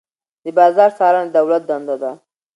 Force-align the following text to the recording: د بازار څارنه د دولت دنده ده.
د 0.43 0.45
بازار 0.57 0.89
څارنه 0.97 1.27
د 1.31 1.33
دولت 1.37 1.63
دنده 1.69 1.95
ده. 2.01 2.11